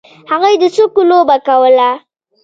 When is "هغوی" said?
0.31-0.55